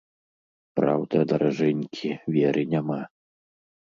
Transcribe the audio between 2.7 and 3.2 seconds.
няма.